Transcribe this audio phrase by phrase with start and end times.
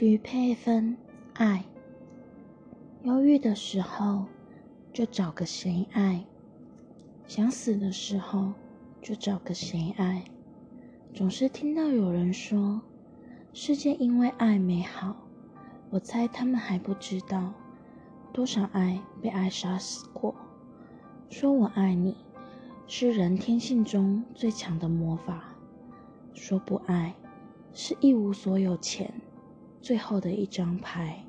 [0.00, 0.96] 徐佩芬，
[1.34, 1.64] 爱。
[3.02, 4.26] 忧郁的时候，
[4.92, 6.20] 就找个谁爱；
[7.26, 8.52] 想死的时候，
[9.02, 10.22] 就找个谁爱。
[11.12, 12.80] 总是听到有人说，
[13.52, 15.16] 世界因为爱美好。
[15.90, 17.52] 我猜他们还不知道，
[18.32, 20.32] 多少爱被爱杀死过。
[21.28, 22.16] 说我爱你，
[22.86, 25.56] 是人天性中最强的魔法。
[26.34, 27.16] 说不爱，
[27.74, 29.12] 是一无所有前
[29.80, 31.27] 最后的一张牌。